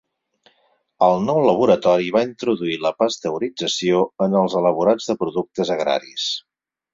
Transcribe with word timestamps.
El 1.07 1.19
nou 1.25 1.41
laboratori 1.47 2.09
va 2.15 2.23
introduir 2.27 2.77
la 2.85 2.93
pasteurització 3.03 4.01
en 4.29 4.39
els 4.41 4.57
elaborats 4.63 5.13
de 5.13 5.17
productes 5.21 5.75
agraris. 5.77 6.27